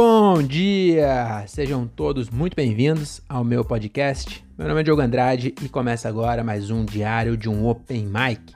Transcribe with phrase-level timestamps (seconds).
[0.00, 1.44] Bom dia!
[1.48, 4.46] Sejam todos muito bem-vindos ao meu podcast.
[4.56, 8.54] Meu nome é Diogo Andrade e começa agora mais um diário de um Open Mic.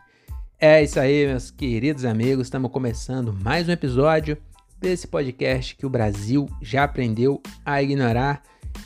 [0.56, 4.38] É isso aí, meus queridos amigos, estamos começando mais um episódio
[4.80, 8.40] desse podcast que o Brasil já aprendeu a ignorar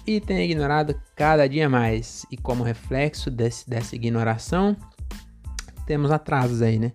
[0.07, 2.25] e tem ignorado cada dia mais.
[2.31, 4.75] E como reflexo desse, dessa ignoração,
[5.87, 6.93] temos atrasos aí, né?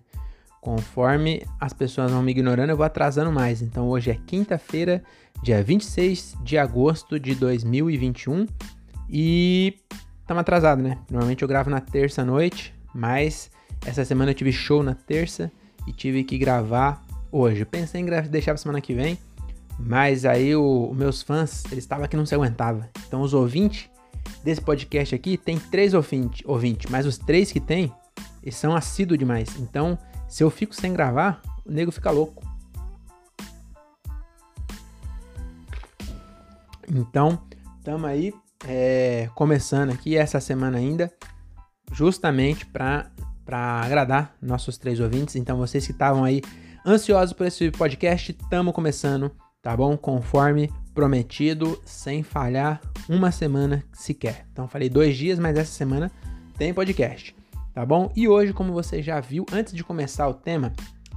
[0.62, 3.60] Conforme as pessoas vão me ignorando, eu vou atrasando mais.
[3.60, 5.02] Então hoje é quinta-feira,
[5.42, 8.46] dia 26 de agosto de 2021
[9.10, 9.74] e
[10.20, 10.98] estamos atrasados, né?
[11.10, 13.50] Normalmente eu gravo na terça noite, mas
[13.84, 15.50] essa semana eu tive show na terça
[15.84, 17.64] e tive que gravar hoje.
[17.64, 19.18] Pensei em deixar para semana que vem,
[19.76, 22.88] mas aí os meus fãs, eles estavam que não se aguentava.
[23.08, 23.90] Então os ouvintes
[24.44, 27.92] desse podcast aqui tem três ouvintes, ouvinte, mas os três que tem,
[28.40, 29.58] eles são assíduos demais.
[29.58, 29.98] Então
[30.32, 32.42] se eu fico sem gravar, o nego fica louco.
[36.88, 37.38] Então,
[37.76, 38.32] estamos aí
[38.66, 41.12] é, começando aqui essa semana ainda,
[41.92, 43.10] justamente para
[43.82, 45.36] agradar nossos três ouvintes.
[45.36, 46.40] Então, vocês que estavam aí
[46.86, 49.98] ansiosos por esse podcast, estamos começando, tá bom?
[49.98, 54.46] Conforme prometido, sem falhar uma semana sequer.
[54.50, 56.10] Então, falei dois dias, mas essa semana
[56.56, 57.41] tem podcast
[57.72, 58.12] tá bom?
[58.14, 60.72] E hoje, como você já viu, antes de começar o tema,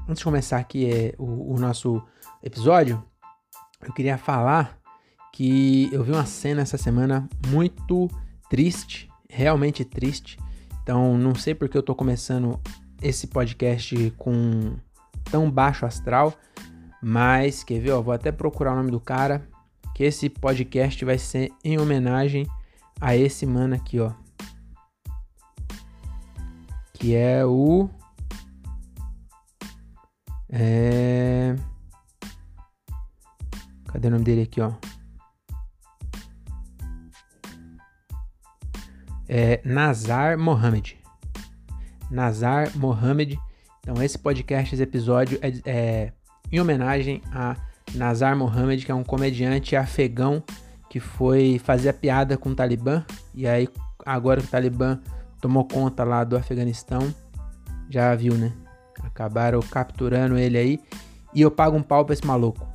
[0.07, 2.01] antes de começar aqui é, o, o nosso
[2.41, 3.03] episódio,
[3.81, 4.77] eu queria falar
[5.33, 8.09] que eu vi uma cena essa semana muito
[8.49, 10.37] triste, realmente triste.
[10.81, 12.59] Então, não sei porque eu tô começando
[13.01, 14.75] esse podcast com
[15.25, 16.33] tão baixo astral,
[17.01, 19.47] mas quer ver, ó, vou até procurar o nome do cara,
[19.93, 22.47] que esse podcast vai ser em homenagem
[23.01, 24.24] a esse mano aqui, ó
[27.05, 27.87] que é o
[30.51, 31.55] é...
[33.85, 34.71] Cadê o nome dele aqui, ó?
[39.29, 40.97] É Nazar Mohamed.
[42.09, 43.39] Nazar Mohamed.
[43.81, 46.13] Então esse podcast, esse episódio é, é
[46.51, 47.55] em homenagem a
[47.93, 50.43] Nazar Mohamed, que é um comediante afegão
[50.89, 53.05] que foi fazer a piada com o Talibã.
[53.31, 53.69] E aí,
[54.03, 54.99] agora que o Talibã
[55.41, 57.13] tomou conta lá do Afeganistão.
[57.89, 58.53] Já viu, né?
[59.03, 60.79] Acabaram capturando ele aí.
[61.33, 62.65] E eu pago um pau pra esse maluco.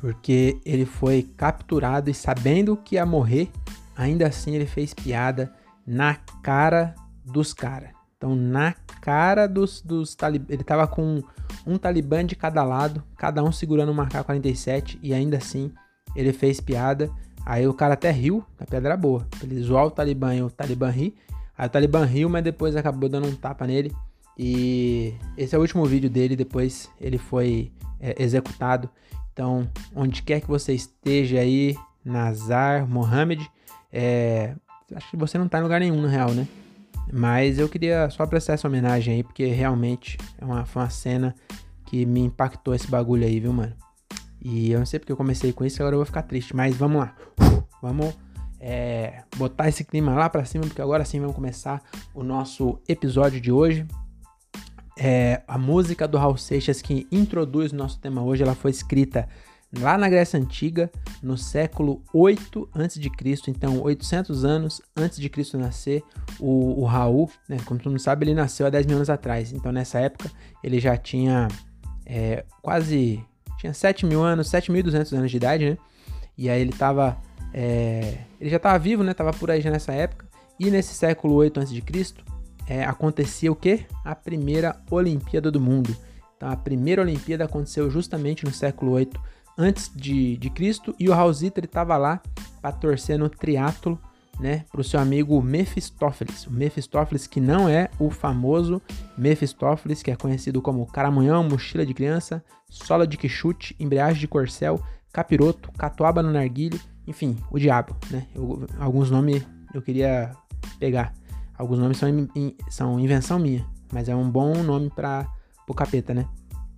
[0.00, 3.50] Porque ele foi capturado e sabendo que ia morrer,
[3.96, 5.52] ainda assim ele fez piada
[5.86, 7.90] na cara dos caras.
[8.16, 10.50] Então, na cara dos, dos talibãs.
[10.50, 11.22] Ele tava com
[11.66, 15.72] um talibã de cada lado, cada um segurando uma AK-47, e ainda assim
[16.14, 17.10] ele fez piada.
[17.46, 19.26] Aí o cara até riu, a piada era boa.
[19.42, 21.14] Ele zoar o talibã e o talibã ri.
[21.58, 23.92] Aí o Talibã riu, mas depois acabou dando um tapa nele.
[24.38, 28.88] E esse é o último vídeo dele, depois ele foi é, executado.
[29.32, 33.50] Então, onde quer que você esteja aí, Nazar, Mohamed,
[33.92, 34.54] é,
[34.94, 36.46] acho que você não tá em lugar nenhum, na real, né?
[37.12, 41.34] Mas eu queria só prestar essa homenagem aí, porque realmente é uma, foi uma cena
[41.86, 43.74] que me impactou esse bagulho aí, viu, mano?
[44.40, 46.54] E eu não sei porque eu comecei com isso, agora eu vou ficar triste.
[46.54, 47.16] Mas vamos lá.
[47.82, 48.14] Vamos
[48.60, 51.82] é, botar esse clima lá para cima, porque agora sim vamos começar
[52.14, 53.86] o nosso episódio de hoje.
[54.98, 59.28] É, a música do Raul Seixas que introduz o nosso tema hoje, ela foi escrita
[59.76, 60.90] lá na Grécia Antiga,
[61.22, 66.02] no século 8 a.C., então 800 anos antes de Cristo nascer,
[66.40, 69.52] o, o Raul, né, como todo mundo sabe, ele nasceu há 10 mil anos atrás,
[69.52, 70.30] então nessa época
[70.64, 71.48] ele já tinha
[72.06, 73.22] é, quase,
[73.58, 75.78] tinha 7 mil anos, 7.200 anos de idade, né,
[76.36, 77.20] e aí ele estava
[77.52, 79.14] é, ele já estava vivo, né?
[79.14, 80.26] Tava por aí já nessa época.
[80.58, 82.14] E nesse século 8 a.C.,
[82.66, 83.86] é, acontecia o quê?
[84.04, 85.96] A primeira Olimpíada do mundo.
[86.36, 89.20] Então, a primeira Olimpíada aconteceu justamente no século 8
[89.56, 92.20] antes de, de Cristo e o Raulzito estava lá
[92.60, 93.98] para torcer no triatlo,
[94.38, 96.46] né, para o seu amigo Mefistófeles.
[96.46, 98.80] O Mefistófeles que não é o famoso
[99.16, 104.80] Mefistófeles, que é conhecido como caramunhão, mochila de criança, sola de quixute, embreagem de corcel,
[105.12, 106.78] capiroto, catuaba no narguilho
[107.08, 108.26] enfim, o diabo, né?
[108.34, 110.32] Eu, alguns nomes eu queria
[110.78, 111.14] pegar.
[111.56, 115.26] Alguns nomes são, in, são invenção minha, mas é um bom nome para
[115.66, 116.28] o capeta, né?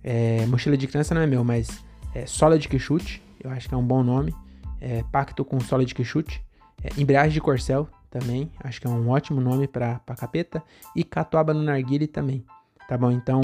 [0.03, 1.83] É, mochila de criança não é meu, mas
[2.15, 4.33] é, sola de quixute, eu acho que é um bom nome.
[4.79, 6.43] É, pacto com sola de quixute.
[6.83, 10.63] É, embreagem de corcel também, acho que é um ótimo nome para capeta.
[10.95, 12.43] E catuaba no narguile também,
[12.87, 13.11] tá bom?
[13.11, 13.41] Então,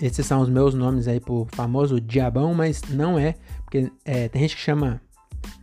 [0.00, 3.34] esses são os meus nomes aí pro famoso diabão, mas não é,
[3.64, 5.00] porque é, tem gente que chama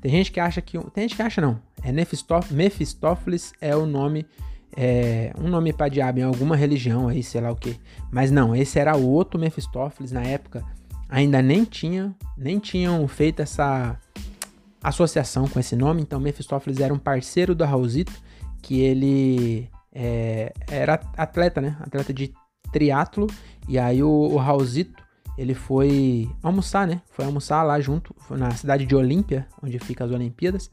[0.01, 0.77] tem gente que acha que.
[0.91, 1.59] Tem gente que acha não.
[1.83, 4.25] É Mefistófeles é o nome.
[4.75, 7.79] É, um nome para diabo em alguma religião aí, sei lá o que.
[8.11, 10.11] Mas não, esse era o outro Mefistófeles.
[10.11, 10.63] Na época,
[11.09, 13.97] ainda nem tinha, nem tinham feito essa
[14.81, 18.13] associação com esse nome, então Mephistófeles era um parceiro do Raulzito,
[18.61, 21.75] que ele é, era atleta, né?
[21.79, 22.33] Atleta de
[22.71, 23.27] triatlo,
[23.67, 25.03] e aí o, o Raulzito,
[25.37, 27.01] ele foi almoçar, né?
[27.11, 30.71] Foi almoçar lá junto, na cidade de Olímpia, onde fica as Olimpíadas,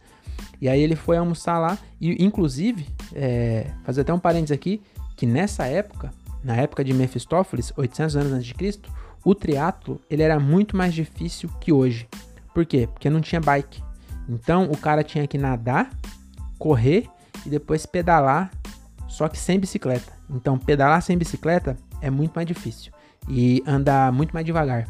[0.61, 4.81] e aí ele foi almoçar lá, e inclusive, é, fazer até um parênteses aqui,
[5.17, 6.13] que nessa época,
[6.43, 8.91] na época de Mefistófeles, 800 anos antes de Cristo,
[9.25, 12.09] o triatlo ele era muito mais difícil que hoje.
[12.53, 12.89] Por quê?
[12.93, 13.83] Porque não tinha bike.
[14.29, 15.91] Então o cara tinha que nadar,
[16.59, 17.07] correr
[17.45, 18.51] e depois pedalar,
[19.09, 20.13] só que sem bicicleta.
[20.29, 22.93] Então pedalar sem bicicleta é muito mais difícil
[23.29, 24.87] e andar muito mais devagar.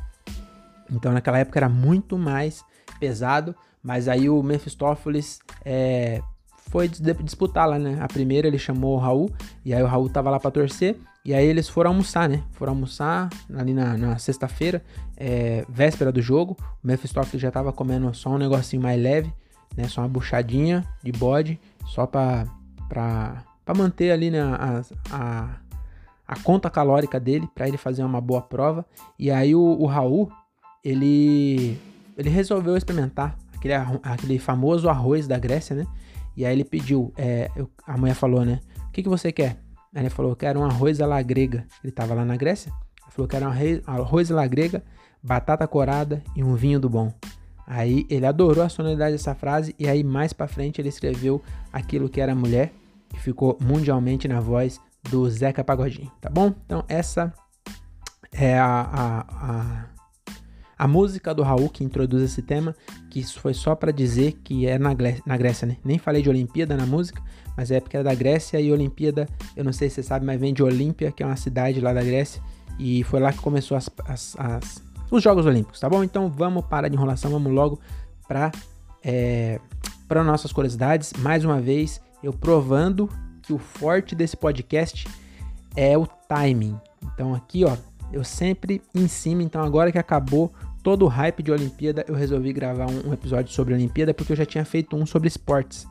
[0.91, 2.65] Então naquela época era muito mais
[2.99, 6.23] pesado, mas aí o Mephistófeles é,
[6.71, 7.99] foi disputar lá, né?
[8.01, 9.31] A primeira ele chamou o Raul,
[9.65, 12.43] e aí o Raul tava lá para torcer, e aí eles foram almoçar, né?
[12.53, 14.83] Foram almoçar ali na, na sexta-feira,
[15.17, 16.57] é, véspera do jogo.
[16.83, 19.33] O Mephistófeles já tava comendo só um negocinho mais leve,
[19.77, 19.89] né?
[19.89, 22.47] Só uma buchadinha de bode, só pra,
[22.89, 25.49] pra, pra manter ali né, a, a,
[26.27, 28.85] a conta calórica dele, para ele fazer uma boa prova.
[29.19, 30.31] E aí o, o Raul,
[30.83, 31.79] ele,
[32.17, 35.87] ele resolveu experimentar aquele, aquele famoso arroz da Grécia, né?
[36.37, 37.51] E aí ele pediu, é,
[37.87, 38.61] a mulher falou, né?
[38.89, 39.59] O que, que você quer?
[39.95, 41.67] Aí ele falou, quero um arroz à la grega.
[41.83, 42.73] Ele estava lá na Grécia.
[43.03, 44.83] Ele falou, quero um arroz à la grega,
[45.23, 47.13] batata corada e um vinho do bom.
[47.67, 51.43] Aí ele adorou a sonoridade dessa frase e aí mais para frente ele escreveu
[51.73, 52.73] aquilo que era mulher,
[53.09, 54.81] que ficou mundialmente na voz
[55.11, 56.55] do Zeca Pagodinho, tá bom?
[56.65, 57.33] Então essa
[58.33, 59.95] é a, a, a
[60.77, 62.75] a música do Raul que introduz esse tema,
[63.09, 64.91] que isso foi só para dizer que é na,
[65.25, 65.77] na Grécia, né?
[65.85, 67.23] Nem falei de Olimpíada na música,
[67.57, 70.39] mas é porque é da Grécia e Olimpíada, eu não sei se você sabe, mas
[70.41, 72.43] vem de Olímpia, que é uma cidade lá da Grécia,
[72.79, 76.03] e foi lá que começou as, as, as, os Jogos Olímpicos, tá bom?
[76.03, 77.81] Então vamos parar de enrolação, vamos logo
[78.27, 78.51] para
[79.03, 79.61] é,
[80.09, 81.13] para nossas curiosidades.
[81.19, 83.09] Mais uma vez, eu provando
[83.45, 85.07] que o forte desse podcast
[85.77, 86.79] é o timing.
[87.03, 87.77] Então aqui, ó,
[88.13, 89.43] eu sempre em cima.
[89.43, 90.53] Então agora que acabou
[90.83, 94.47] todo o hype de Olimpíada, eu resolvi gravar um, episódio sobre Olimpíada porque eu já
[94.47, 95.87] tinha feito um sobre esportes.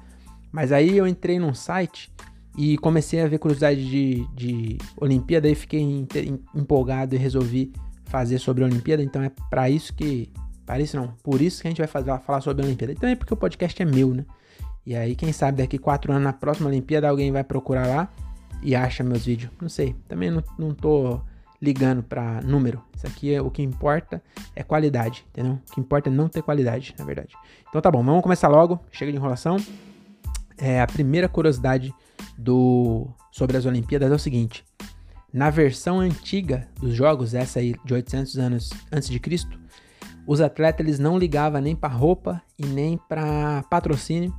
[0.52, 2.12] Mas aí eu entrei num site
[2.58, 6.08] e comecei a ver curiosidade de, de Olimpíada e fiquei
[6.54, 7.74] empolgado e resolvi
[8.06, 9.02] fazer sobre a Olimpíada.
[9.02, 10.32] Então é para isso que.
[10.66, 12.94] Para isso não, por isso que a gente vai fazer, falar sobre a Olimpíada.
[12.94, 14.26] Então é porque o podcast é meu, né?
[14.86, 18.10] E aí, quem sabe daqui quatro anos, na próxima Olimpíada, alguém vai procurar lá
[18.62, 19.52] e acha meus vídeos.
[19.62, 19.96] Não sei.
[20.08, 21.22] Também não, não tô
[21.62, 22.84] ligando para número.
[22.96, 24.22] Isso aqui é o que importa
[24.54, 25.54] é qualidade, entendeu?
[25.54, 27.34] O que importa é não ter qualidade, na verdade.
[27.70, 28.80] Então tá bom, vamos começar logo.
[28.92, 29.56] Chega de enrolação.
[30.58, 31.94] É, a primeira curiosidade
[32.38, 34.66] do sobre as Olimpíadas é o seguinte:
[35.32, 39.58] na versão antiga dos jogos, essa aí de 800 anos antes de Cristo,
[40.28, 44.34] os atletas eles não ligavam nem para roupa e nem para patrocínio,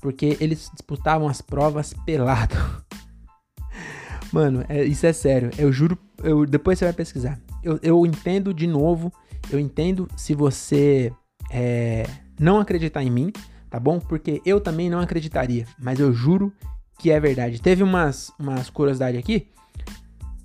[0.00, 2.54] porque eles disputavam as provas pelado.
[4.32, 5.50] Mano, é, isso é sério.
[5.58, 5.98] Eu juro.
[6.22, 7.40] Eu, depois você vai pesquisar.
[7.62, 9.12] Eu, eu entendo de novo.
[9.50, 11.12] Eu entendo se você
[11.50, 12.06] é,
[12.38, 13.32] não acreditar em mim,
[13.68, 13.98] tá bom?
[13.98, 15.66] Porque eu também não acreditaria.
[15.78, 16.52] Mas eu juro
[16.98, 17.60] que é verdade.
[17.60, 19.48] Teve umas, umas curiosidades aqui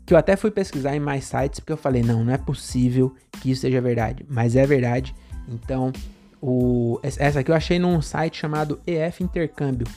[0.06, 3.16] que eu até fui pesquisar em mais sites porque eu falei, não, não é possível
[3.42, 4.26] que isso seja verdade.
[4.30, 5.16] Mas é verdade.
[5.48, 5.92] Então,
[6.48, 9.88] o, essa aqui eu achei num site chamado EF Intercâmbio.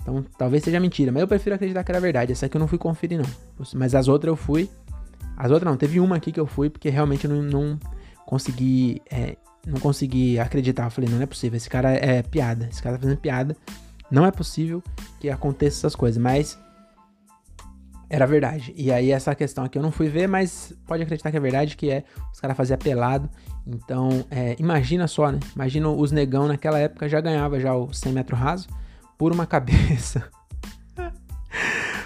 [0.00, 2.32] Então talvez seja mentira, mas eu prefiro acreditar que era verdade.
[2.32, 3.26] Essa aqui eu não fui conferir, não.
[3.74, 4.70] Mas as outras eu fui.
[5.36, 7.78] As outras não, teve uma aqui que eu fui porque realmente não, não
[8.24, 9.02] consegui.
[9.10, 10.84] É, não consegui acreditar.
[10.84, 11.58] Eu falei, não, não é possível.
[11.58, 12.68] Esse cara é piada.
[12.72, 13.54] Esse cara tá fazendo piada.
[14.10, 14.82] Não é possível
[15.20, 16.16] que aconteça essas coisas.
[16.16, 16.58] Mas
[18.08, 18.72] era verdade.
[18.74, 21.76] E aí essa questão aqui eu não fui ver, mas pode acreditar que é verdade,
[21.76, 23.28] que é os caras faziam pelado.
[23.66, 25.38] Então, é, imagina só, né?
[25.54, 28.68] Imagina os negão naquela época já ganhava já o 100 metros raso
[29.16, 30.28] por uma cabeça.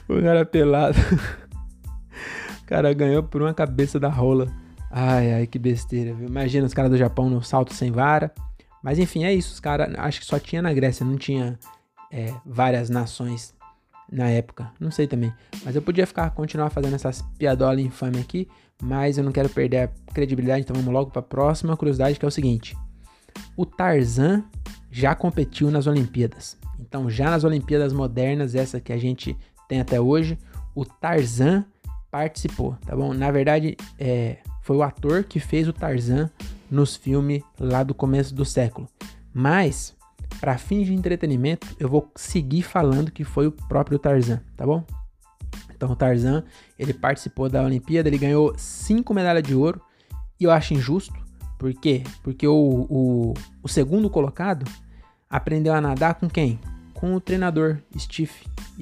[0.08, 0.98] o cara pelado.
[2.62, 4.48] o cara ganhou por uma cabeça da rola.
[4.90, 6.28] Ai, ai, que besteira, viu?
[6.28, 8.32] Imagina os caras do Japão no salto sem vara.
[8.82, 9.54] Mas enfim, é isso.
[9.54, 11.58] Os caras, acho que só tinha na Grécia, não tinha
[12.12, 13.55] é, várias nações
[14.10, 14.70] na época.
[14.78, 15.32] Não sei também.
[15.64, 18.48] Mas eu podia ficar, continuar fazendo essas piadolas infame aqui.
[18.82, 20.62] Mas eu não quero perder a credibilidade.
[20.62, 22.76] Então vamos logo para a próxima curiosidade, que é o seguinte:
[23.56, 24.44] o Tarzan
[24.90, 26.56] já competiu nas Olimpíadas.
[26.78, 29.36] Então, já nas Olimpíadas modernas, essa que a gente
[29.68, 30.38] tem até hoje,
[30.74, 31.64] o Tarzan
[32.10, 33.12] participou, tá bom?
[33.12, 36.30] Na verdade, é, foi o ator que fez o Tarzan
[36.70, 38.88] nos filmes lá do começo do século.
[39.32, 39.95] Mas,
[40.40, 44.84] para fins de entretenimento, eu vou seguir falando que foi o próprio Tarzan, tá bom?
[45.74, 46.44] Então, o Tarzan,
[46.78, 49.80] ele participou da Olimpíada, ele ganhou cinco medalhas de ouro,
[50.38, 51.14] e eu acho injusto,
[51.58, 52.02] Por quê?
[52.22, 54.70] Porque o, o, o segundo colocado
[55.28, 56.58] aprendeu a nadar com quem?
[56.92, 58.32] Com o treinador Steve.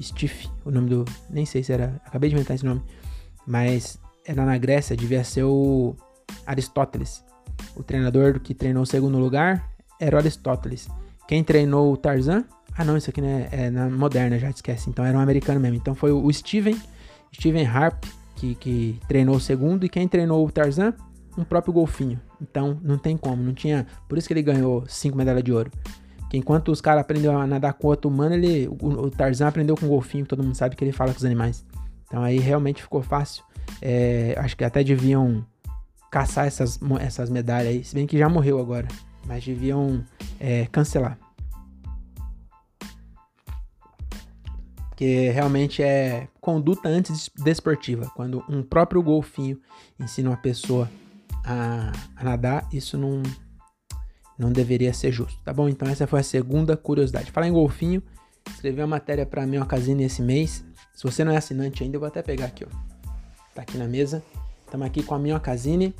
[0.01, 1.05] Steve, o nome do.
[1.29, 2.01] Nem sei se era.
[2.05, 2.81] Acabei de inventar esse nome.
[3.47, 5.95] Mas era na Grécia, devia ser o
[6.45, 7.23] Aristóteles.
[7.75, 10.89] O treinador que treinou o segundo lugar era o Aristóteles.
[11.27, 12.45] Quem treinou o Tarzan?
[12.77, 14.89] Ah, não, isso aqui né, é na moderna, já esquece.
[14.89, 15.77] Então era um americano mesmo.
[15.77, 16.77] Então foi o Steven,
[17.33, 18.03] Steven Harp,
[18.35, 19.85] que, que treinou o segundo.
[19.85, 20.93] E quem treinou o Tarzan?
[21.37, 22.19] Um próprio golfinho.
[22.41, 23.87] Então não tem como, não tinha.
[24.07, 25.71] Por isso que ele ganhou cinco medalhas de ouro.
[26.29, 29.75] Que enquanto os caras aprenderam a nadar com outro humano, ele, o, o, Tarzan aprendeu
[29.75, 31.65] com o golfinho, todo mundo sabe que ele fala com os animais.
[32.07, 33.43] Então aí realmente ficou fácil.
[33.81, 35.45] É, acho que até deviam
[36.11, 38.87] caçar essas, essas medalhas aí, se bem que já morreu agora.
[39.25, 40.03] Mas deviam
[40.39, 41.17] é, cancelar.
[44.89, 48.09] Porque realmente é conduta antes desportiva.
[48.15, 49.59] Quando um próprio golfinho
[49.99, 50.89] ensina uma pessoa
[51.43, 53.21] a, a nadar, isso não,
[54.39, 55.67] não deveria ser justo, tá bom?
[55.67, 57.31] Então essa foi a segunda curiosidade.
[57.31, 58.01] Falar em golfinho,
[58.49, 60.63] escrevi uma matéria para mim, uma casinha esse mês.
[60.93, 62.69] Se você não é assinante ainda, eu vou até pegar aqui, ó.
[63.53, 64.23] Tá aqui na mesa.
[64.65, 65.95] Estamos aqui com a minha Casine,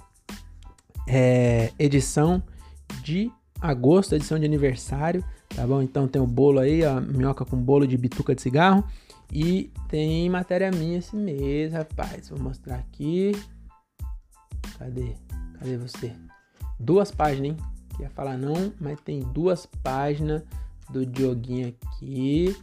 [1.07, 2.41] é, edição
[3.01, 3.31] de
[3.69, 5.23] agosto, edição de aniversário,
[5.55, 5.81] tá bom?
[5.81, 8.83] Então tem o bolo aí, a minhoca com bolo de bituca de cigarro.
[9.31, 12.29] E tem matéria minha esse mês, rapaz.
[12.29, 13.31] Vou mostrar aqui.
[14.77, 15.13] Cadê?
[15.59, 16.13] Cadê você?
[16.79, 17.57] Duas páginas, hein?
[17.89, 20.43] Queria falar não, mas tem duas páginas
[20.89, 22.55] do Dioguinho aqui,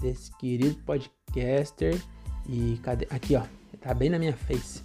[0.00, 2.00] desse querido podcaster.
[2.48, 3.06] E cadê?
[3.10, 3.42] Aqui, ó.
[3.80, 4.82] Tá bem na minha face.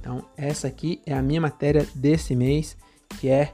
[0.00, 2.76] Então, essa aqui é a minha matéria desse mês,
[3.18, 3.52] que é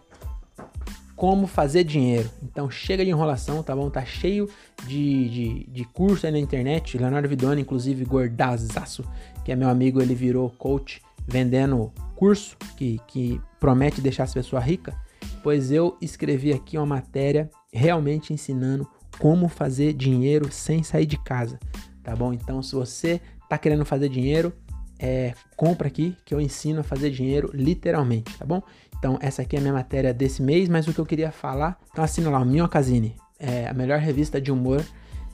[1.23, 2.29] como fazer dinheiro.
[2.43, 3.89] Então, chega de enrolação, tá bom?
[3.89, 4.51] Tá cheio
[4.85, 6.99] de, de, de curso aí na internet.
[6.99, 9.05] Leonardo Vidoni, inclusive, gordaço,
[9.45, 14.65] que é meu amigo, ele virou coach vendendo curso que, que promete deixar as pessoas
[14.65, 14.97] ricas,
[15.45, 18.85] pois eu escrevi aqui uma matéria realmente ensinando
[19.21, 21.57] como fazer dinheiro sem sair de casa,
[22.03, 22.33] tá bom?
[22.33, 24.53] Então, se você tá querendo fazer dinheiro,
[24.99, 28.61] é, compra aqui que eu ensino a fazer dinheiro literalmente, tá bom?
[29.03, 31.77] Então, essa aqui é a minha matéria desse mês, mas o que eu queria falar,
[31.91, 34.81] então assina lá, Minhocasine, é a melhor revista de humor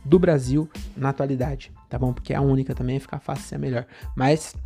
[0.02, 2.14] do Brasil na atualidade, tá bom?
[2.14, 3.84] Porque é a única também, fica fácil ser a melhor.
[4.16, 4.56] Mas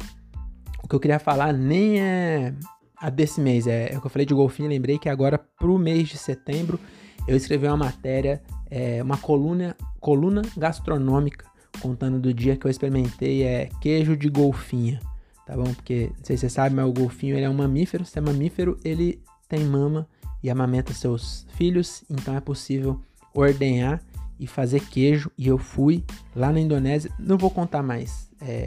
[0.85, 2.54] o que eu queria falar nem é
[2.97, 5.76] a desse mês, é, é o que eu falei de golfinho, lembrei que agora pro
[5.80, 6.78] mês de setembro
[7.26, 8.40] eu escrevi uma matéria,
[8.71, 11.44] é, uma coluna, coluna gastronômica,
[11.80, 15.00] contando do dia que eu experimentei é queijo de golfinha,
[15.46, 15.72] tá bom?
[15.75, 18.20] Porque, não sei se você sabe, mas o golfinho ele é um mamífero, se é
[18.22, 20.08] mamífero, ele tem mama
[20.42, 23.00] e amamenta seus filhos, então é possível
[23.34, 24.02] ordenhar
[24.38, 28.66] e fazer queijo, e eu fui lá na Indonésia, não vou contar mais, é,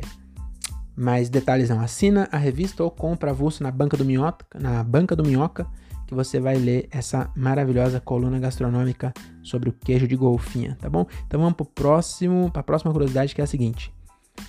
[0.95, 1.81] mais detalhes não.
[1.81, 5.67] Assina a revista ou compra avulso na banca do Minhoca, na banca do Minhoca,
[6.07, 9.13] que você vai ler essa maravilhosa coluna gastronômica
[9.43, 11.05] sobre o queijo de golfinha, tá bom?
[11.25, 13.93] Então vamos pro próximo, para a próxima curiosidade que é a seguinte.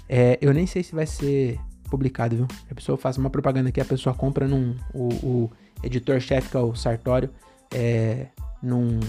[0.08, 2.48] É, eu nem sei se vai ser publicado, viu?
[2.70, 5.50] A pessoa faz uma propaganda aqui, a pessoa compra num o, o
[5.82, 7.30] editor-chefe que é o Sartório,
[7.72, 8.26] é,
[8.62, 9.00] num,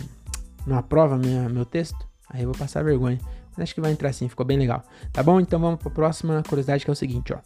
[0.65, 3.19] não aprova minha, meu texto, aí eu vou passar vergonha.
[3.57, 4.83] Acho que vai entrar sim, ficou bem legal.
[5.11, 5.39] Tá bom?
[5.39, 7.39] Então vamos para a próxima curiosidade que é o seguinte, ó.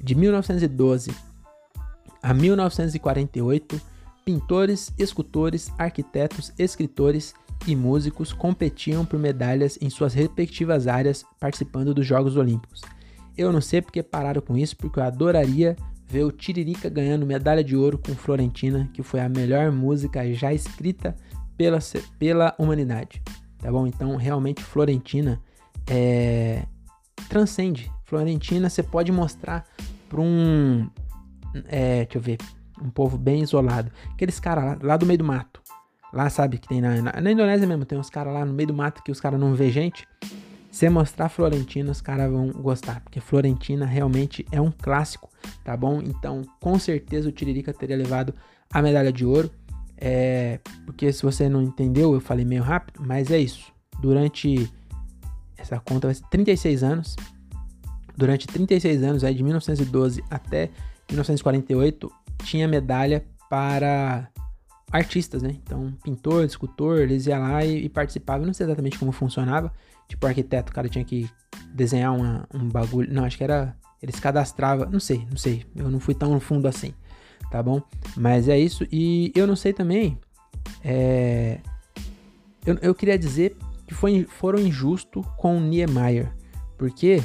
[0.00, 1.14] De 1912
[2.22, 3.80] a 1948,
[4.24, 7.34] pintores, escultores, arquitetos, escritores
[7.66, 12.80] e músicos competiam por medalhas em suas respectivas áreas participando dos Jogos Olímpicos.
[13.36, 17.62] Eu não sei porque pararam com isso, porque eu adoraria ver o Tiririca ganhando medalha
[17.62, 21.14] de ouro com Florentina, que foi a melhor música já escrita
[21.56, 21.78] pela,
[22.18, 23.22] pela humanidade.
[23.58, 23.86] Tá bom?
[23.86, 25.40] Então, realmente, Florentina
[25.88, 26.64] é,
[27.28, 27.90] transcende.
[28.04, 29.64] Florentina você pode mostrar
[30.08, 30.88] para um.
[31.68, 32.38] É, deixa eu ver.
[32.82, 33.92] Um povo bem isolado.
[34.12, 35.60] Aqueles caras lá, lá, do meio do mato.
[36.12, 37.84] Lá, sabe, que tem na, na, na Indonésia mesmo.
[37.84, 40.08] Tem uns caras lá no meio do mato que os caras não vê gente.
[40.70, 43.00] Se mostrar Florentina, os caras vão gostar.
[43.00, 45.28] Porque Florentina realmente é um clássico,
[45.64, 46.00] tá bom?
[46.00, 48.34] Então, com certeza o Tiririca teria levado
[48.72, 49.50] a medalha de ouro.
[49.96, 53.72] É, porque se você não entendeu, eu falei meio rápido, mas é isso.
[54.00, 54.70] Durante
[55.58, 57.16] essa conta vai ser 36 anos.
[58.16, 60.70] Durante 36 anos, aí de 1912 até
[61.10, 62.10] 1948,
[62.44, 64.30] tinha medalha para
[64.90, 65.56] artistas, né?
[65.62, 68.46] Então, pintor, escultor, eles iam lá e, e participavam.
[68.46, 69.72] não sei exatamente como funcionava.
[70.10, 71.30] Tipo, arquiteto, o cara tinha que
[71.72, 73.14] desenhar uma, um bagulho.
[73.14, 73.76] Não, acho que era.
[74.02, 74.90] Eles cadastravam.
[74.90, 75.64] Não sei, não sei.
[75.76, 76.92] Eu não fui tão no fundo assim.
[77.48, 77.80] Tá bom?
[78.16, 78.84] Mas é isso.
[78.90, 80.18] E eu não sei também.
[80.84, 81.60] É,
[82.66, 86.32] eu, eu queria dizer que foi, foram injustos com Niemeyer,
[86.76, 87.22] porque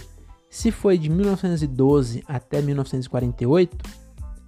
[0.48, 3.78] se foi de 1912 até 1948,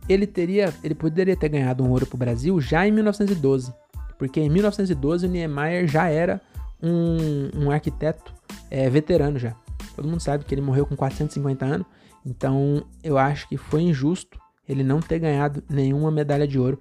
[0.08, 3.74] ele teria, ele poderia ter ganhado um ouro para o Brasil já em 1912,
[4.20, 6.40] porque em 1912 o Niemeyer já era
[6.82, 8.34] um, um arquiteto
[8.70, 9.56] é, veterano já.
[9.96, 11.88] Todo mundo sabe que ele morreu com 450 anos,
[12.26, 16.80] então eu acho que foi injusto ele não ter ganhado nenhuma medalha de ouro.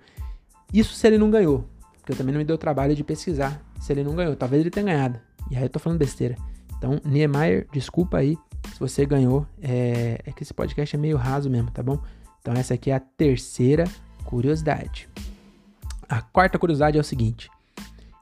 [0.73, 1.65] Isso se ele não ganhou,
[1.99, 4.35] porque eu também não me deu trabalho de pesquisar se ele não ganhou.
[4.35, 5.21] Talvez ele tenha ganhado.
[5.51, 6.37] E aí eu tô falando besteira.
[6.77, 8.37] Então, Niemeyer, desculpa aí
[8.73, 9.47] se você ganhou.
[9.63, 11.99] É, é que esse podcast é meio raso mesmo, tá bom?
[12.41, 13.85] Então, essa aqui é a terceira
[14.25, 15.09] curiosidade.
[16.09, 17.49] A quarta curiosidade é o seguinte: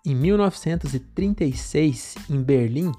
[0.05, 2.93] em 1936, em Berlim,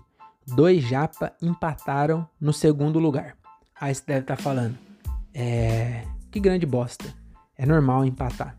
[0.48, 3.38] dois japa empataram no segundo lugar.
[3.80, 4.76] Aí você deve estar tá falando,
[5.34, 7.06] é, que grande bosta.
[7.58, 8.58] É normal empatar.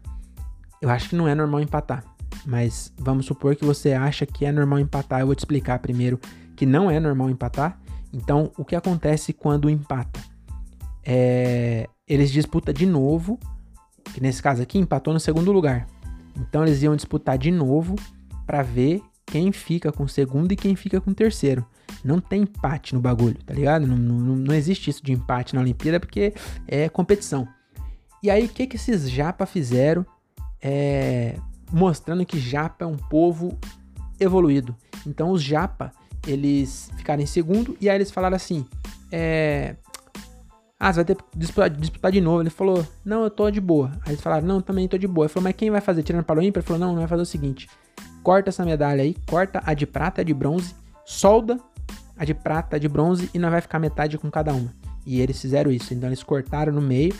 [0.81, 2.05] Eu acho que não é normal empatar,
[2.47, 5.21] mas vamos supor que você acha que é normal empatar.
[5.21, 6.21] Eu vou te explicar primeiro
[6.55, 7.81] que não é normal empatar.
[8.13, 10.21] Então, o que acontece quando empata?
[11.05, 13.41] É, eles disputam de novo,
[14.15, 15.89] que nesse caso aqui empatou no segundo lugar.
[16.37, 17.97] Então, eles iam disputar de novo
[18.47, 21.67] para ver quem fica com o segundo e quem fica com o terceiro.
[22.05, 23.87] Não tem empate no bagulho, tá ligado?
[23.87, 26.33] Não, não, não existe isso de empate na Olimpíada porque
[26.69, 27.49] é competição.
[28.23, 30.07] E aí, o que, que esses japa fizeram
[30.63, 31.37] é,
[31.73, 33.59] mostrando que japa é um povo
[34.19, 34.77] evoluído?
[35.07, 35.93] Então, os japa,
[36.27, 38.65] eles ficaram em segundo e aí eles falaram assim:
[39.11, 39.77] é,
[40.79, 42.43] ah, você vai ter que disputar, disputar, de novo.
[42.43, 43.93] Ele falou, não, eu tô de boa.
[44.05, 45.25] Aí eles falaram, não, também tô de boa.
[45.25, 46.03] Ele falou, mas quem vai fazer?
[46.03, 46.43] Tirando para o?
[46.43, 47.69] Ele falou, não, não vai fazer o seguinte.
[48.27, 51.61] Corta essa medalha aí, corta a de prata, a de bronze, solda
[52.17, 54.75] a de prata, a de bronze e não vai ficar metade com cada uma.
[55.07, 55.95] E eles fizeram isso.
[55.95, 57.15] Então eles cortaram no meio.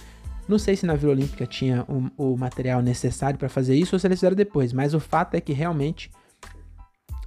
[0.49, 4.01] Não sei se na Vila Olímpica tinha o, o material necessário para fazer isso ou
[4.01, 4.73] se eles fizeram depois.
[4.73, 6.11] Mas o fato é que realmente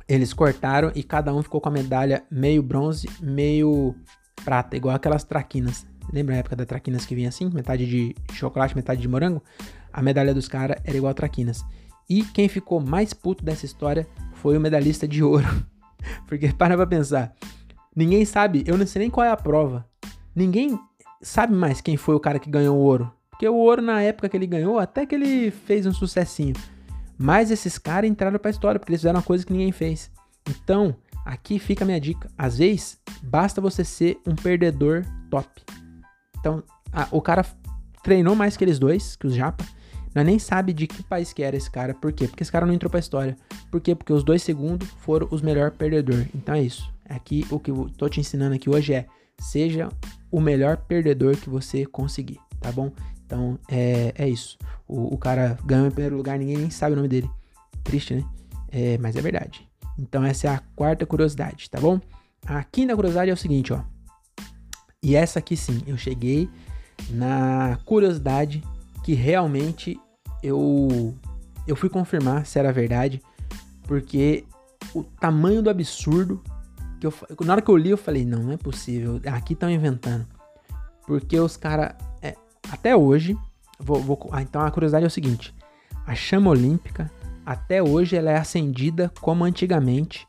[0.10, 3.96] eles cortaram e cada um ficou com a medalha meio bronze, meio
[4.44, 5.88] prata, igual aquelas traquinas.
[6.12, 7.50] Lembra a época da traquinas que vinha assim?
[7.50, 9.42] Metade de chocolate, metade de morango?
[9.94, 11.64] A medalha dos caras era igual a traquinas.
[12.10, 15.48] E quem ficou mais puto dessa história foi o medalhista de ouro.
[16.28, 17.34] Porque para pra pensar.
[17.96, 19.86] Ninguém sabe, eu não sei nem qual é a prova.
[20.36, 20.80] Ninguém
[21.22, 23.12] sabe mais quem foi o cara que ganhou o ouro.
[23.30, 26.54] Porque o ouro, na época que ele ganhou, até que ele fez um sucessinho.
[27.18, 30.10] Mas esses caras entraram pra história, porque eles fizeram uma coisa que ninguém fez.
[30.50, 30.96] Então,
[31.26, 32.30] aqui fica a minha dica.
[32.38, 35.50] Às vezes, basta você ser um perdedor top.
[36.38, 37.46] Então, a, o cara
[38.04, 39.66] treinou mais que eles dois, que os japa.
[40.14, 41.94] Nós nem sabe de que país que era esse cara.
[41.94, 42.28] Por quê?
[42.28, 43.38] Porque esse cara não entrou pra história.
[43.70, 43.94] Por quê?
[43.94, 46.28] Porque os dois segundos foram os melhores perdedores.
[46.34, 46.92] Então é isso.
[47.08, 49.06] Aqui o que eu tô te ensinando aqui hoje é
[49.40, 49.90] seja
[50.32, 52.92] o melhor perdedor que você conseguir, tá bom?
[53.26, 54.58] Então é, é isso.
[54.88, 57.30] O, o cara ganhou em primeiro lugar, ninguém nem sabe o nome dele.
[57.84, 58.26] Triste, né?
[58.72, 59.68] É, mas é verdade.
[59.98, 62.00] Então essa é a quarta curiosidade, tá bom?
[62.46, 63.82] A quinta curiosidade é o seguinte, ó.
[65.02, 66.50] E essa aqui sim, eu cheguei
[67.10, 68.64] na curiosidade
[69.04, 70.00] que realmente
[70.42, 71.16] eu
[71.68, 73.22] eu fui confirmar se era verdade,
[73.84, 74.46] porque
[74.94, 76.42] o tamanho do absurdo
[77.00, 79.70] que eu na hora que eu li eu falei, não, não é possível, aqui estão
[79.70, 80.28] inventando.
[81.06, 82.36] Porque os caras é,
[82.72, 83.38] até hoje,
[83.80, 85.54] vou, vou ah, então a curiosidade é o seguinte,
[86.06, 87.12] a chama olímpica
[87.46, 90.28] até hoje ela é acendida como antigamente.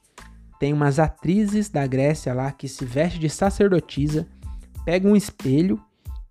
[0.59, 4.27] Tem umas atrizes da Grécia lá que se veste de sacerdotisa
[4.85, 5.79] pega um espelho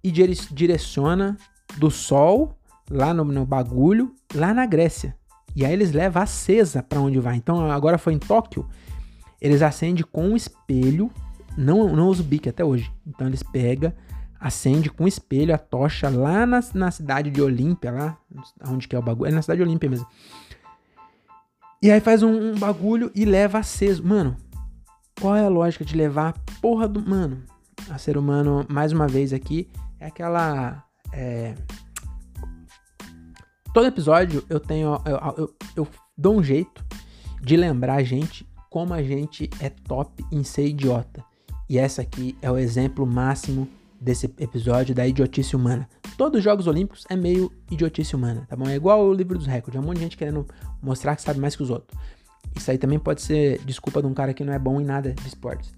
[0.04, 1.38] e direciona
[1.80, 2.56] do sol
[2.90, 5.16] lá no, no bagulho, lá na Grécia.
[5.56, 7.36] E aí eles levam acesa para onde vai.
[7.36, 8.68] Então agora foi em Tóquio,
[9.42, 11.12] eles acendem com um espelho,
[11.58, 12.92] não, não usa o bique até hoje.
[13.08, 13.94] Então eles pegam,
[14.40, 18.18] acende com um espelho a tocha lá na, na cidade de Olímpia, lá
[18.68, 20.08] onde que é o bagulho, é na cidade de Olímpia mesmo.
[21.82, 24.06] E aí faz um, um bagulho e leva aceso.
[24.06, 24.36] Mano,
[25.20, 27.02] qual é a lógica de levar a porra do.
[27.02, 27.44] Mano,
[27.90, 30.84] a ser humano, mais uma vez aqui, é aquela.
[31.12, 31.56] É...
[33.74, 35.00] Todo episódio eu tenho.
[35.06, 36.84] Eu, eu, eu, dou um jeito
[37.42, 41.24] de lembrar a gente como a gente é top em ser idiota.
[41.70, 43.68] E essa aqui é o exemplo máximo
[44.00, 45.88] desse episódio da idiotice humana.
[46.18, 48.68] Todos os Jogos Olímpicos é meio idiotice humana, tá bom?
[48.68, 50.46] É igual o livro dos recordes, é um monte de gente querendo
[50.82, 51.98] mostrar que sabe mais que os outros.
[52.56, 55.14] Isso aí também pode ser desculpa de um cara que não é bom em nada
[55.14, 55.72] de esportes.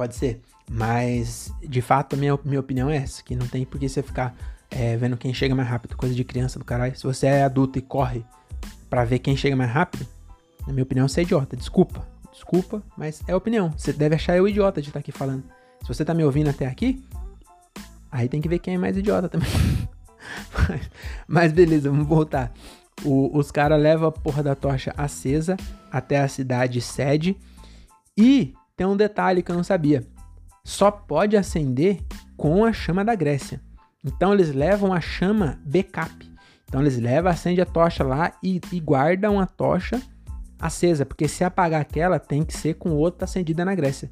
[0.00, 0.40] Pode ser.
[0.66, 4.02] Mas, de fato, a minha, minha opinião é essa: que não tem por que você
[4.02, 4.34] ficar
[4.70, 6.96] é, vendo quem chega mais rápido, coisa de criança do caralho.
[6.96, 8.24] Se você é adulto e corre
[8.88, 10.06] para ver quem chega mais rápido,
[10.66, 11.54] na minha opinião, você é idiota.
[11.54, 12.08] Desculpa.
[12.32, 13.74] Desculpa, mas é opinião.
[13.76, 15.44] Você deve achar eu idiota de estar aqui falando.
[15.82, 17.04] Se você tá me ouvindo até aqui,
[18.10, 19.50] aí tem que ver quem é mais idiota também.
[20.66, 20.90] mas,
[21.28, 22.54] mas, beleza, vamos voltar.
[23.04, 25.58] O, os caras levam a porra da tocha acesa
[25.92, 27.36] até a cidade sede
[28.16, 30.02] e tem um detalhe que eu não sabia.
[30.64, 32.00] Só pode acender
[32.34, 33.60] com a chama da Grécia.
[34.02, 36.32] Então eles levam a chama backup.
[36.64, 40.00] Então eles levam, acende a tocha lá e, e guardam a tocha
[40.58, 44.10] acesa, porque se apagar aquela, tem que ser com outra acendida na Grécia.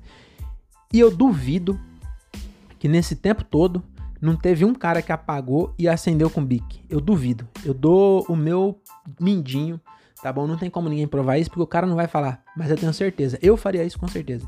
[0.92, 1.80] E eu duvido
[2.78, 3.82] que nesse tempo todo
[4.20, 6.84] não teve um cara que apagou e acendeu com bique.
[6.90, 7.48] Eu duvido.
[7.64, 8.78] Eu dou o meu
[9.18, 9.80] mindinho,
[10.22, 10.46] tá bom?
[10.46, 12.92] Não tem como ninguém provar isso porque o cara não vai falar, mas eu tenho
[12.92, 13.38] certeza.
[13.40, 14.46] Eu faria isso com certeza.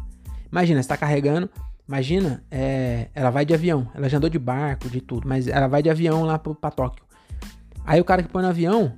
[0.51, 1.49] Imagina, você tá carregando,
[1.87, 5.69] imagina, é, ela vai de avião, ela já andou de barco, de tudo, mas ela
[5.69, 7.05] vai de avião lá pra Tóquio.
[7.85, 8.95] Aí o cara que põe no avião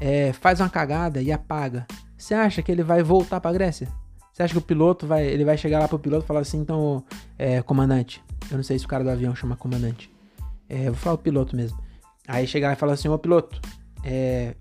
[0.00, 1.86] é, faz uma cagada e apaga.
[2.16, 3.88] Você acha que ele vai voltar pra Grécia?
[4.32, 6.58] Você acha que o piloto vai, ele vai chegar lá pro piloto e falar assim,
[6.58, 7.02] então,
[7.38, 10.12] é, comandante, eu não sei se o cara do avião chama comandante.
[10.68, 11.78] É, vou falar o piloto mesmo.
[12.28, 13.60] Aí chegar e falar assim, ô piloto,
[14.04, 14.54] é,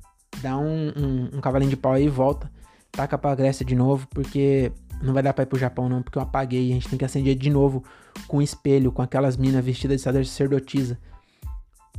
[0.45, 2.51] dá um, um, um, cavalinho de pau aí e volta.
[2.91, 6.19] Taca pra Grécia de novo, porque não vai dar pra ir pro Japão não, porque
[6.19, 6.69] eu apaguei.
[6.69, 7.83] A gente tem que acender de novo
[8.27, 10.99] com espelho, com aquelas minas vestidas de sacerdotisa.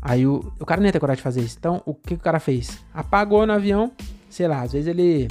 [0.01, 1.57] Aí o, o cara não ia ter coragem de fazer isso.
[1.59, 2.79] Então, o que, o cara fez?
[2.95, 3.91] Apagou no avião,
[4.31, 5.27] sei lá, às vezes ele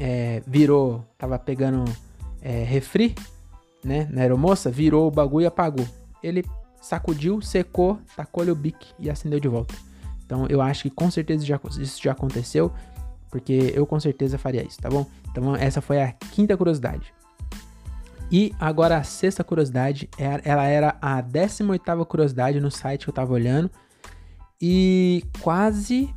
[0.00, 1.84] é, virou, tava pegando
[2.40, 3.14] é, refri,
[3.84, 5.86] né, na aeromoça, virou o bagulho e apagou.
[6.20, 6.44] Ele
[6.80, 9.91] sacudiu, secou, tacou-lhe o bique e acendeu de volta.
[10.32, 12.72] Então eu acho que com certeza já, isso já aconteceu,
[13.30, 15.06] porque eu com certeza faria isso, tá bom?
[15.30, 17.12] Então essa foi a quinta curiosidade.
[18.30, 23.14] E agora a sexta curiosidade, é, ela era a 18 curiosidade no site que eu
[23.14, 23.70] tava olhando.
[24.58, 26.08] E quase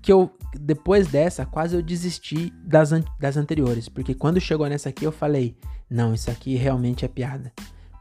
[0.00, 3.88] que eu, depois dessa, quase eu desisti das, an das anteriores.
[3.88, 5.56] Porque quando chegou nessa aqui, eu falei:
[5.90, 7.52] não, isso aqui realmente é piada.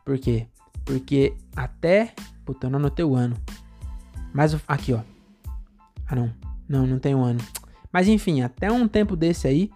[0.06, 0.46] Por quê?
[0.86, 2.14] Porque até.
[2.46, 3.36] Puta, eu não anotei o ano.
[4.32, 5.02] Mas aqui, ó.
[6.12, 6.34] Ah, não.
[6.68, 7.40] Não, não tem um ano.
[7.92, 9.72] Mas enfim, até um tempo desse aí,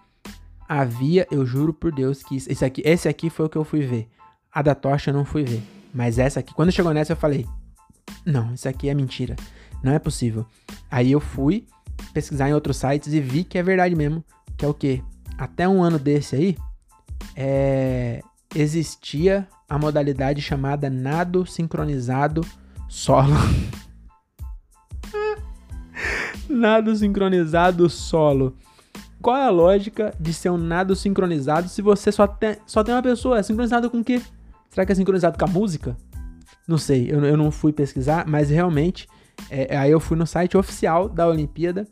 [0.68, 3.80] havia, eu juro por Deus, que esse aqui, esse aqui foi o que eu fui
[3.80, 4.06] ver.
[4.52, 5.62] A da tocha eu não fui ver.
[5.94, 7.46] Mas essa aqui, quando chegou nessa, eu falei:
[8.24, 9.34] Não, isso aqui é mentira.
[9.82, 10.46] Não é possível.
[10.90, 11.66] Aí eu fui
[12.12, 14.22] pesquisar em outros sites e vi que é verdade mesmo.
[14.56, 15.02] Que é o quê?
[15.38, 16.56] Até um ano desse aí,
[17.34, 18.22] é,
[18.54, 22.42] existia a modalidade chamada nado sincronizado
[22.88, 23.34] solo.
[26.56, 28.56] nado sincronizado solo.
[29.20, 32.94] Qual é a lógica de ser um nado sincronizado se você só tem, só tem
[32.94, 33.38] uma pessoa?
[33.38, 34.20] É sincronizado com o quê?
[34.70, 35.96] Será que é sincronizado com a música?
[36.66, 39.08] Não sei, eu, eu não fui pesquisar, mas realmente,
[39.48, 41.86] é, aí eu fui no site oficial da Olimpíada,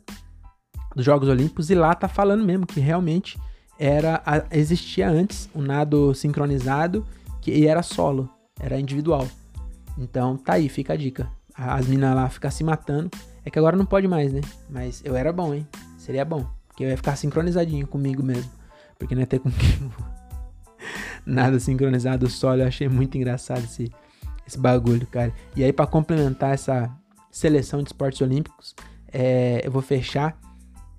[0.95, 3.39] dos Jogos Olímpicos, e lá tá falando mesmo que realmente
[3.77, 7.05] era existia antes o um nado sincronizado
[7.41, 9.27] que era solo, era individual.
[9.97, 11.29] Então tá aí, fica a dica.
[11.57, 13.09] As minas lá ficam se matando.
[13.43, 14.41] É que agora não pode mais, né?
[14.69, 15.67] Mas eu era bom, hein?
[15.97, 16.45] Seria bom.
[16.67, 18.51] Porque eu ia ficar sincronizadinho comigo mesmo.
[18.97, 19.49] Porque não ia ter com.
[21.25, 22.61] Nada sincronizado solo.
[22.61, 23.91] Eu achei muito engraçado esse,
[24.45, 25.33] esse bagulho, cara.
[25.55, 26.91] E aí, para complementar essa
[27.31, 28.75] seleção de esportes olímpicos,
[29.11, 30.37] é, eu vou fechar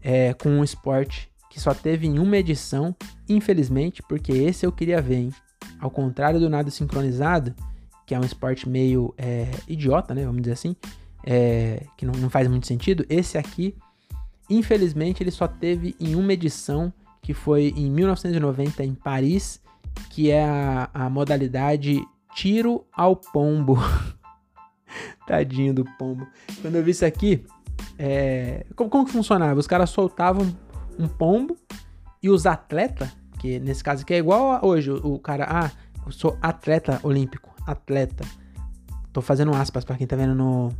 [0.03, 2.95] é, com um esporte que só teve em uma edição,
[3.29, 5.33] infelizmente, porque esse eu queria ver, hein?
[5.81, 7.55] Ao contrário do nado sincronizado,
[8.07, 10.25] que é um esporte meio é, idiota, né?
[10.25, 10.75] Vamos dizer assim,
[11.25, 13.05] é, que não, não, faz muito sentido.
[13.09, 13.75] Esse aqui,
[14.49, 19.61] infelizmente, ele só teve em uma edição, que foi em 1990 em Paris,
[20.11, 22.01] que é a, a modalidade
[22.35, 23.77] tiro ao pombo.
[25.27, 26.27] Tadinho do pombo.
[26.62, 27.45] Quando eu vi isso aqui,
[27.99, 29.59] é, como, como que funcionava?
[29.59, 30.57] Os caras soltavam
[30.97, 31.57] um pombo
[32.23, 35.71] e os atletas que nesse caso aqui é igual a hoje, o, o cara, ah,
[36.05, 38.24] eu sou atleta olímpico, atleta.
[39.12, 40.72] Tô fazendo aspas para quem tá vendo no,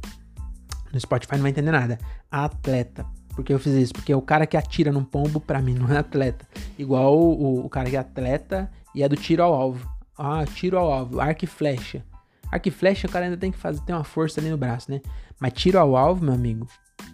[0.93, 1.99] no Spotify não vai entender nada.
[2.31, 3.05] Atleta.
[3.35, 3.93] Porque eu fiz isso?
[3.93, 6.47] Porque o cara que atira num pombo, para mim, não é atleta.
[6.79, 9.89] Igual o, o, cara que é atleta e é do tiro ao alvo.
[10.17, 12.03] Ah, tiro ao alvo, arco e flecha.
[12.51, 14.91] Arco e flecha, o cara ainda tem que fazer, tem uma força ali no braço,
[14.91, 15.03] né?
[15.39, 16.67] Mas tiro ao alvo, meu amigo,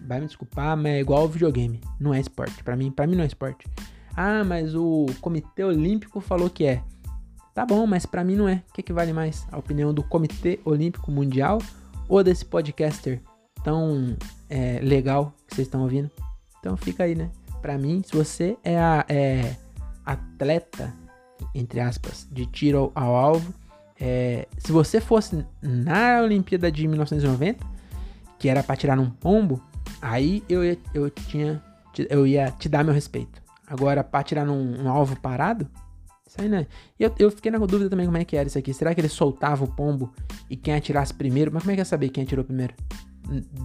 [0.05, 1.81] vai me desculpar, mas é igual ao videogame.
[1.99, 2.63] Não é esporte.
[2.63, 3.67] para mim, para mim não é esporte.
[4.15, 6.83] Ah, mas o Comitê Olímpico falou que é.
[7.53, 8.63] Tá bom, mas para mim não é.
[8.69, 9.45] O que, que vale mais?
[9.51, 11.59] A opinião do Comitê Olímpico Mundial
[12.09, 13.21] ou desse podcaster
[13.63, 14.17] tão
[14.49, 16.09] é, legal que vocês estão ouvindo?
[16.59, 17.29] Então fica aí, né?
[17.61, 19.55] Para mim, se você é, a, é,
[20.05, 20.93] atleta,
[21.53, 23.53] entre aspas, de tiro ao alvo,
[23.99, 27.63] é, se você fosse na Olimpíada de 1990,
[28.39, 29.61] que era para tirar num pombo,
[30.01, 30.61] aí eu,
[30.93, 31.61] eu tinha
[32.09, 33.41] eu ia te dar meu respeito.
[33.67, 35.67] Agora, pra tirar num um alvo parado,
[36.39, 36.67] aí, né?
[36.99, 38.73] E eu, eu fiquei na dúvida também como é que era isso aqui.
[38.73, 40.13] Será que ele soltava o pombo
[40.49, 41.51] e quem atirasse primeiro?
[41.53, 42.73] Mas como é que ia saber quem atirou primeiro?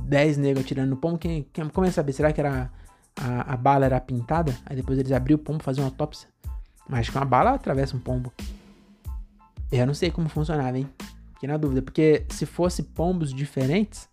[0.06, 2.12] Dez negros atirando no pombo, quem, quem, como é que ia saber?
[2.12, 2.70] Será que era
[3.16, 4.56] a, a bala era pintada?
[4.66, 6.28] Aí depois eles abriam o pombo faziam uma autópsia.
[6.88, 8.32] Mas que uma bala atravessa um pombo.
[9.70, 10.88] Eu não sei como funcionava, hein?
[11.34, 14.08] Fiquei na dúvida, porque se fosse pombos diferentes,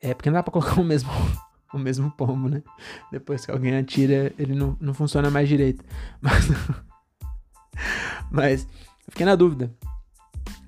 [0.00, 1.10] é porque não dá pra colocar o mesmo,
[1.72, 2.62] o mesmo pombo, né?
[3.12, 5.84] Depois que alguém atira, ele não, não funciona mais direito.
[6.20, 6.48] Mas,
[8.30, 8.66] mas
[9.08, 9.70] fiquei na dúvida.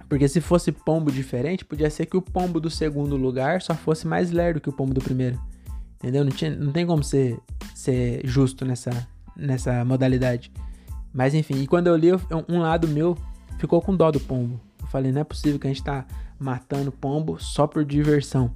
[0.08, 4.06] Porque se fosse pombo diferente, podia ser que o pombo do segundo lugar só fosse
[4.06, 5.40] mais lerdo que o pombo do primeiro.
[5.96, 6.22] Entendeu?
[6.24, 7.38] Não, tinha, não tem como ser,
[7.74, 10.52] ser justo nessa, nessa modalidade.
[11.14, 12.08] Mas enfim, e quando eu li,
[12.48, 13.16] um lado meu
[13.58, 14.60] ficou com dó do pombo.
[14.80, 16.04] Eu falei, não é possível que a gente tá
[16.38, 18.52] matando pombo só por diversão.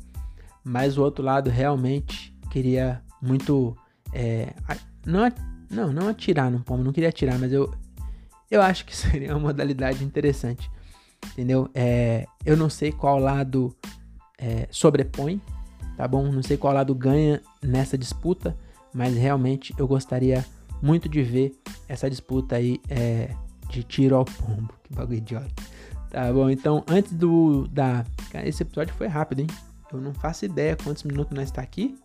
[0.64, 3.76] Mas o outro lado realmente queria muito.
[4.12, 4.52] É,
[5.06, 5.32] não,
[5.70, 7.72] não, não atirar no pombo, não queria atirar, mas eu,
[8.50, 10.70] eu acho que seria uma modalidade interessante
[11.32, 11.68] entendeu?
[11.74, 13.74] É, eu não sei qual lado
[14.38, 15.40] é, sobrepõe,
[15.96, 16.30] tá bom?
[16.30, 18.56] Não sei qual lado ganha nessa disputa,
[18.94, 20.44] mas realmente eu gostaria
[20.82, 21.52] muito de ver
[21.88, 23.30] essa disputa aí é,
[23.70, 24.72] de tiro ao pombo.
[24.84, 25.54] Que bagulho idiota.
[26.10, 28.04] Tá bom, então antes do da.
[28.30, 29.46] Cara, esse episódio foi rápido, hein?
[29.92, 31.98] Eu não faço ideia quantos minutos nós está aqui,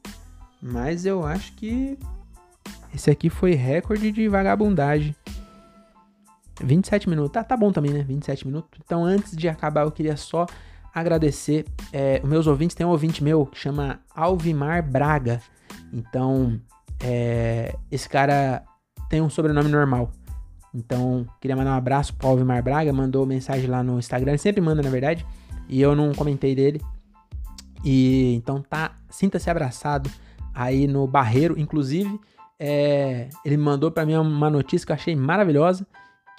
[0.61, 1.97] mas eu acho que
[2.93, 5.15] esse aqui foi recorde de vagabundagem.
[6.63, 7.31] 27 minutos.
[7.31, 8.03] Tá, tá bom também, né?
[8.03, 8.79] 27 minutos.
[8.83, 10.45] Então, antes de acabar, eu queria só
[10.93, 12.75] agradecer é, os meus ouvintes.
[12.75, 15.41] Tem um ouvinte meu que chama Alvimar Braga.
[15.93, 16.59] Então,
[16.99, 18.63] é, esse cara
[19.09, 20.11] tem um sobrenome normal.
[20.73, 22.93] Então, queria mandar um abraço pro Alvimar Braga.
[22.93, 24.31] Mandou mensagem lá no Instagram.
[24.31, 25.25] Ele sempre manda, na verdade.
[25.67, 26.81] E eu não comentei dele.
[27.83, 30.09] E então tá, sinta-se abraçado
[30.53, 31.59] aí no Barreiro.
[31.59, 32.19] Inclusive,
[32.59, 35.85] é, ele mandou para mim uma notícia que eu achei maravilhosa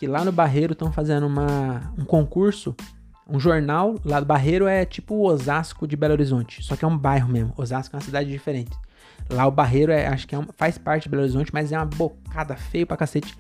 [0.02, 2.74] que lá no Barreiro estão fazendo uma, um concurso,
[3.30, 3.94] um jornal.
[4.04, 7.28] Lá do Barreiro é tipo o Osasco de Belo Horizonte, só que é um bairro
[7.28, 7.54] mesmo.
[7.56, 8.72] Osasco é uma cidade diferente.
[9.30, 11.86] Lá o Barreiro é, acho que é faz parte de Belo Horizonte, mas é uma
[11.86, 13.32] bocada feio pra cacete.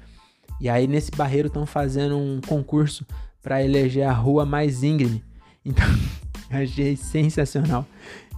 [0.60, 3.04] E aí nesse Barreiro estão fazendo um concurso
[3.42, 5.20] para eleger a rua mais íngreme.
[5.64, 5.84] Então,
[6.48, 7.84] achei sensacional.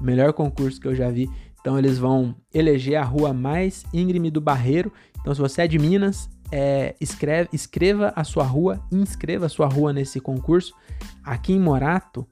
[0.00, 1.28] Melhor concurso que eu já vi.
[1.60, 4.90] Então eles vão eleger a rua mais íngreme do Barreiro.
[5.20, 9.66] Então se você é de Minas, é, escreve, escreva a sua rua, inscreva a sua
[9.66, 10.74] rua nesse concurso.
[11.22, 12.26] Aqui em Morato,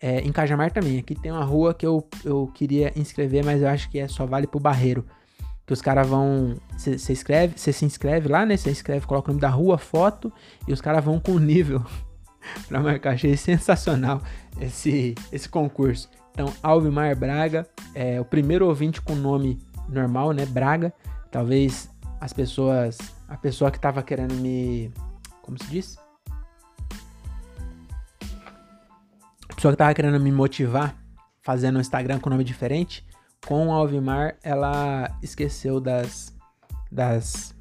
[0.00, 3.68] é, em Cajamar também, aqui tem uma rua que eu, eu queria inscrever, mas eu
[3.68, 5.04] acho que é só vale pro Barreiro.
[5.66, 6.56] Que os caras vão.
[6.76, 8.54] Você escreve, você se inscreve lá, né?
[8.54, 10.30] Você escreve, coloca o nome da rua, foto,
[10.68, 11.82] e os caras vão com o nível
[12.68, 13.14] pra marcar.
[13.14, 14.20] Achei sensacional
[14.60, 16.10] esse, esse concurso.
[16.32, 20.44] Então, Alvimar Braga, é o primeiro ouvinte com nome normal, né?
[20.44, 20.92] Braga.
[21.30, 21.88] Talvez
[22.20, 24.92] as pessoas a pessoa que tava querendo me.
[25.42, 25.98] Como se diz?
[29.48, 30.96] A pessoa que tava querendo me motivar
[31.42, 33.06] fazendo um Instagram com nome diferente,
[33.46, 36.34] com o Alvimar, ela esqueceu das.
[36.90, 37.54] das.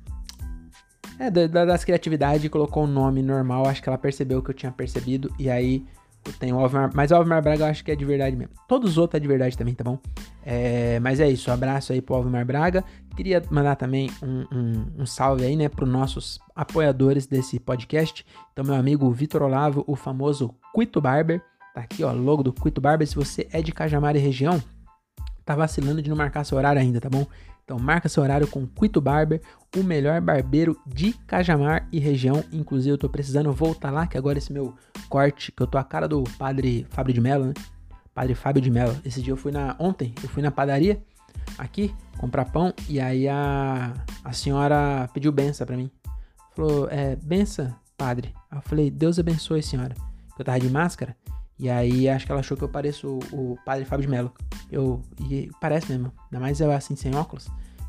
[1.20, 3.68] É, das criatividades e colocou o um nome normal.
[3.68, 5.34] Acho que ela percebeu que eu tinha percebido.
[5.38, 5.86] E aí
[6.32, 8.54] tem o Alvimar, mas o Alvimar Braga eu acho que é de verdade mesmo.
[8.68, 10.00] Todos os outros é de verdade também, tá bom?
[10.46, 12.84] É, mas é isso, um abraço aí pro Alvimar Braga.
[13.16, 18.26] Queria mandar também um, um, um salve aí, né, pros nossos apoiadores desse podcast.
[18.52, 21.42] Então, meu amigo Vitor Olavo, o famoso Quito Barber.
[21.74, 23.08] Tá aqui, ó, logo do Quito Barber.
[23.08, 24.62] Se você é de Cajamar e região,
[25.46, 27.26] tá vacilando de não marcar seu horário ainda, tá bom?
[27.64, 29.42] Então marca seu horário com Quito Barber,
[29.76, 32.44] o melhor barbeiro de Cajamar e região.
[32.52, 34.76] Inclusive eu tô precisando voltar lá, que agora esse meu
[35.10, 37.54] corte, que eu tô a cara do padre Fábio de Mello, né?
[38.14, 38.96] Padre Fábio de Mello.
[39.04, 39.76] Esse dia eu fui na.
[39.80, 41.02] Ontem, eu fui na padaria
[41.58, 45.90] aqui comprar pão e aí a, a senhora pediu benção para mim.
[46.56, 48.34] Falou, é, benção, padre.
[48.52, 49.96] Eu falei, Deus abençoe, senhora.
[50.38, 51.16] Eu tava de máscara.
[51.60, 54.32] E aí acho que ela achou que eu pareço o, o padre Fábio de Mello.
[54.72, 55.02] Eu.
[55.30, 56.12] E parece mesmo.
[56.26, 57.48] Ainda mais eu assim, sem óculos.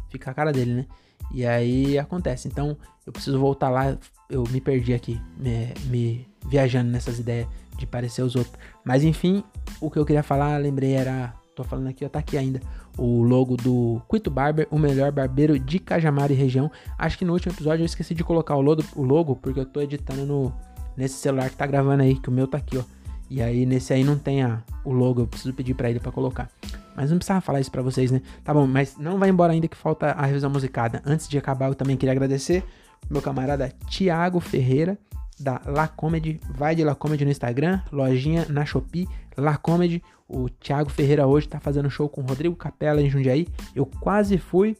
[0.08, 0.86] Fica a cara dele, né?
[1.32, 2.48] E aí acontece.
[2.48, 3.96] Então eu preciso voltar lá.
[4.28, 5.20] Eu me perdi aqui.
[5.36, 7.48] Me, me viajando nessas ideias
[7.78, 8.54] de parecer os outros.
[8.84, 9.42] Mas enfim,
[9.80, 11.34] o que eu queria falar, lembrei, era.
[11.54, 12.60] Tô falando aqui, ó, tá aqui ainda.
[12.98, 16.70] O logo do Quito Barber, o melhor barbeiro de Cajamar e região.
[16.98, 19.64] Acho que no último episódio eu esqueci de colocar o logo, o logo porque eu
[19.66, 20.52] tô editando no,
[20.96, 22.82] nesse celular que tá gravando aí, que o meu tá aqui, ó.
[23.30, 26.12] E aí nesse aí não tem a, o logo, eu preciso pedir para ele para
[26.12, 26.50] colocar.
[26.96, 28.22] Mas não precisava falar isso para vocês, né?
[28.44, 31.02] Tá bom, mas não vai embora ainda que falta a revisão musicada.
[31.04, 32.62] Antes de acabar, eu também queria agradecer
[33.10, 34.98] meu camarada Tiago Ferreira
[35.38, 36.40] da La Comedy.
[36.50, 40.02] Vai de La Comedy no Instagram, lojinha na Shopee, La Comedy.
[40.28, 43.46] O Thiago Ferreira hoje tá fazendo show com o Rodrigo Capella em Jundiaí.
[43.74, 44.76] Eu quase fui,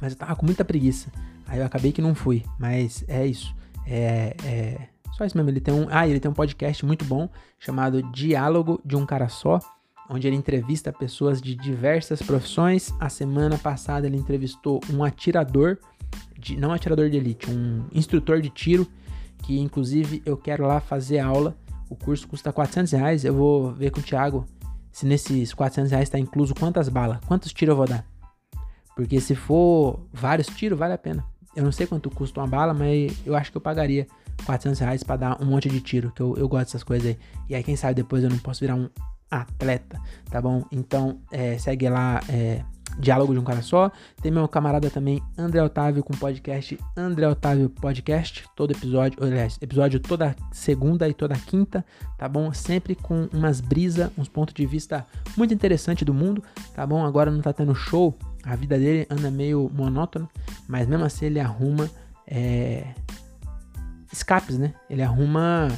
[0.00, 1.10] mas eu tava com muita preguiça.
[1.46, 3.54] Aí eu acabei que não fui, mas é isso.
[3.86, 4.88] É, é,
[5.26, 5.86] isso mesmo, ele tem um.
[5.90, 9.58] Ah, ele tem um podcast muito bom chamado Diálogo de um Cara Só,
[10.08, 12.92] onde ele entrevista pessoas de diversas profissões.
[13.00, 15.78] A semana passada ele entrevistou um atirador,
[16.38, 18.86] de, não atirador de elite, um instrutor de tiro,
[19.42, 21.56] que inclusive eu quero lá fazer aula.
[21.88, 23.24] O curso custa 400 reais.
[23.24, 24.46] Eu vou ver com o Thiago
[24.90, 28.04] se nesses 400 reais está incluso quantas balas, quantos tiros eu vou dar.
[28.94, 31.24] Porque se for vários tiros, vale a pena.
[31.56, 34.06] Eu não sei quanto custa uma bala, mas eu acho que eu pagaria
[34.44, 37.18] 400 reais pra dar um monte de tiro, que eu, eu gosto dessas coisas aí.
[37.48, 38.88] E aí, quem sabe depois eu não posso virar um
[39.30, 39.98] atleta,
[40.30, 40.64] tá bom?
[40.70, 42.62] Então, é, segue lá, é,
[42.98, 43.90] Diálogo de um Cara Só.
[44.20, 48.44] Tem meu camarada também, André Otávio, com podcast André Otávio Podcast.
[48.54, 51.84] Todo episódio, aliás, episódio toda segunda e toda quinta,
[52.18, 52.52] tá bom?
[52.52, 56.42] Sempre com umas brisas, uns pontos de vista muito interessante do mundo,
[56.74, 57.04] tá bom?
[57.04, 60.28] Agora não tá tendo show, a vida dele anda meio monótona,
[60.68, 61.88] mas mesmo assim ele arruma
[62.26, 62.86] é,
[64.12, 64.74] escapes, né?
[64.88, 65.68] Ele arruma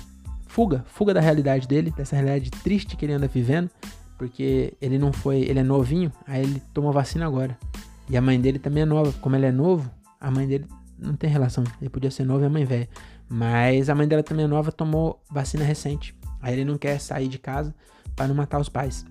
[0.47, 3.71] fuga, fuga da realidade dele, dessa realidade triste que ele anda vivendo,
[4.19, 7.59] porque ele não foi, ele é novinho, aí ele tomou vacina agora.
[8.09, 10.67] E a mãe dele também é nova, como ele é novo, a mãe dele
[10.99, 12.89] não tem relação, ele podia ser novo e a mãe velha.
[13.29, 16.15] Mas a mãe dela também é nova, tomou vacina recente.
[16.41, 17.75] Aí ele não quer sair de casa
[18.15, 19.05] para não matar os pais.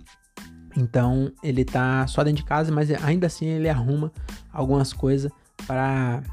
[0.78, 4.12] Então ele tá só dentro de casa, mas ainda assim ele arruma
[4.52, 5.32] algumas coisas
[5.68, 6.24] para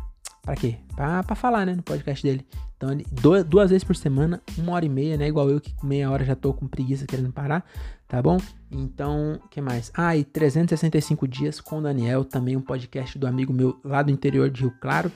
[0.50, 0.76] para quê?
[0.96, 2.44] Para falar, né, no podcast dele.
[2.76, 3.06] Então, ele,
[3.46, 5.28] duas vezes por semana, uma hora e meia, né?
[5.28, 7.64] Igual eu que meia hora já tô com preguiça querendo parar,
[8.08, 8.36] tá bom?
[8.68, 9.92] Então, que mais?
[9.94, 14.10] Ah, e 365 dias com o Daniel, também um podcast do amigo meu lá do
[14.10, 15.12] interior de Rio Claro.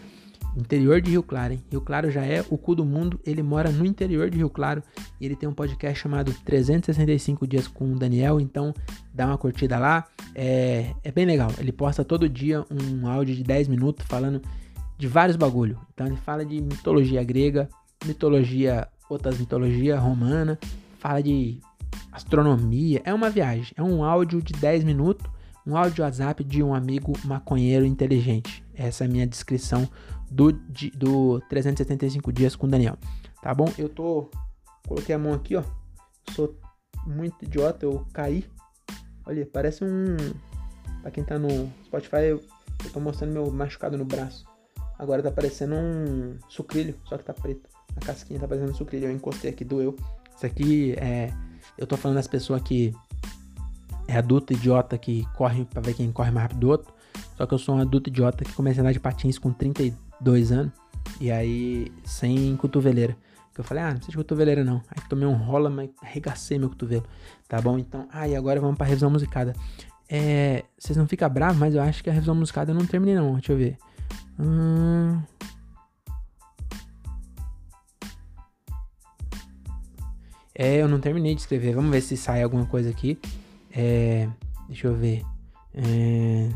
[0.57, 1.65] Interior de Rio Claro, hein?
[1.69, 4.85] Rio Claro já é o cu do mundo, ele mora no interior de Rio Claro
[5.21, 8.73] e ele tem um podcast chamado 365 Dias com o Daniel, então
[9.13, 11.51] dá uma curtida lá, é, é bem legal.
[11.59, 14.41] Ele posta todo dia um áudio de 10 minutos falando
[14.97, 15.79] de vários bagulho.
[15.93, 17.69] Então ele fala de mitologia grega,
[18.05, 20.59] mitologia, outras mitologia romana,
[20.99, 21.61] fala de
[22.13, 23.03] astronomia.
[23.05, 25.27] É uma viagem, é um áudio de 10 minutos,
[25.67, 28.65] um áudio WhatsApp de um amigo maconheiro inteligente.
[28.75, 29.89] Essa é a minha descrição
[30.31, 32.97] do, de, do 375 dias com Daniel.
[33.43, 33.73] Tá bom?
[33.79, 34.31] Eu tô.
[34.87, 35.63] Coloquei a mão aqui, ó.
[36.33, 36.59] Sou
[37.07, 38.45] muito idiota, eu caí.
[39.27, 40.17] Olha, parece um.
[41.03, 42.41] Pra quem tá no Spotify, eu,
[42.85, 44.45] eu tô mostrando meu machucado no braço.
[44.99, 47.69] Agora tá parecendo um sucrilho, só que tá preto.
[47.97, 49.07] A casquinha tá parecendo um sucrilho.
[49.07, 49.97] Eu encostei aqui, doeu.
[50.37, 51.33] Isso aqui é.
[51.77, 52.95] Eu tô falando das pessoas que
[54.07, 56.95] é adulto idiota que corre pra ver quem corre mais rápido do outro.
[57.37, 60.53] Só que eu sou um adulto idiota que comecei a andar de patins com 32
[60.53, 60.73] anos.
[61.21, 63.17] E aí, sem cotoveleira.
[63.55, 64.83] Que eu falei, ah, não precisa de cotoveleira não.
[64.91, 67.05] Aí tomei um rola, mas arregacei meu cotovelo.
[67.49, 67.79] Tá bom?
[67.79, 69.55] Então, ah, e agora vamos pra revisão musicada.
[70.09, 73.15] É, vocês não ficam bravos, mas eu acho que a revisão musicada eu não terminei
[73.15, 73.35] não.
[73.35, 73.79] Deixa eu ver.
[74.39, 75.23] Hum...
[80.57, 81.75] É, eu não terminei de escrever.
[81.75, 83.19] Vamos ver se sai alguma coisa aqui.
[83.73, 84.29] É,
[84.69, 85.25] deixa eu ver.
[85.75, 86.49] É...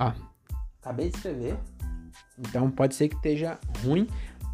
[0.00, 0.12] Ó,
[0.80, 1.58] acabei de escrever.
[2.40, 4.06] Então pode ser que esteja ruim,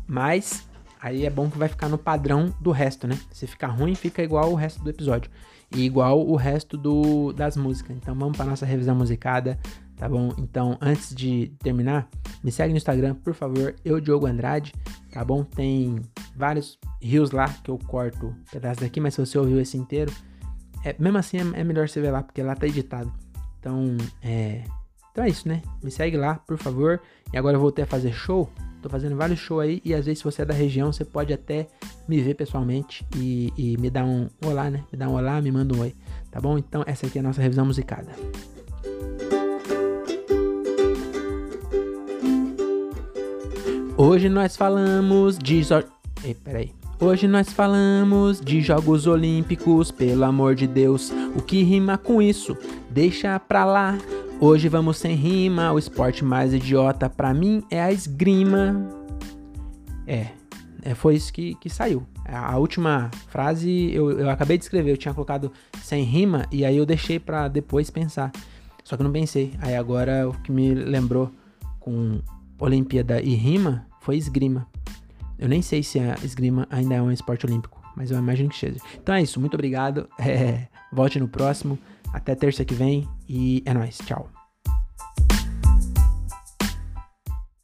[0.06, 0.66] mas
[1.00, 3.18] aí é bom que vai ficar no padrão do resto, né?
[3.30, 5.30] Se ficar ruim, fica igual o resto do episódio.
[5.74, 7.96] E igual o resto do, das músicas.
[7.96, 9.58] Então vamos para nossa revisão musicada,
[9.96, 10.32] tá bom?
[10.38, 12.08] Então antes de terminar,
[12.42, 14.72] me segue no Instagram, por favor, eu Diogo Andrade,
[15.12, 15.44] tá bom?
[15.44, 16.00] Tem
[16.36, 20.12] vários rios lá que eu corto pedaços daqui, mas se você ouviu esse inteiro,
[20.84, 23.12] é, mesmo assim é, é melhor você ver lá, porque lá tá editado.
[23.58, 24.64] Então, é,
[25.14, 25.62] então é isso, né?
[25.80, 27.00] Me segue lá, por favor.
[27.32, 28.50] E agora eu voltei a fazer show.
[28.82, 29.80] Tô fazendo vários shows aí.
[29.84, 31.68] E às vezes, se você é da região, você pode até
[32.08, 34.82] me ver pessoalmente e, e me dar um olá, né?
[34.90, 35.94] Me dar um olá, me manda um oi.
[36.32, 36.58] Tá bom?
[36.58, 38.10] Então, essa aqui é a nossa revisão musicada.
[43.96, 45.62] Hoje nós falamos de.
[46.24, 46.72] Ei, peraí.
[46.98, 51.12] Hoje nós falamos de Jogos Olímpicos, pelo amor de Deus.
[51.36, 52.56] O que rima com isso?
[52.90, 53.96] Deixa pra lá.
[54.40, 58.88] Hoje vamos sem rima, o esporte mais idiota para mim é a esgrima.
[60.06, 60.28] É,
[60.82, 62.06] é foi isso que, que saiu.
[62.26, 65.52] A, última frase eu, eu acabei de escrever, eu tinha colocado
[65.82, 68.32] sem rima e aí eu deixei para depois pensar.
[68.82, 69.54] Só que não pensei.
[69.60, 71.30] Aí agora o que me lembrou
[71.80, 72.20] com
[72.58, 74.66] Olimpíada e rima foi esgrima.
[75.38, 78.58] Eu nem sei se a esgrima ainda é um esporte olímpico, mas eu imagino que
[78.58, 78.78] seja.
[79.00, 80.08] Então é isso, muito obrigado.
[80.18, 81.78] É, volte no próximo.
[82.12, 83.98] Até terça que vem e é nóis.
[83.98, 84.33] Tchau.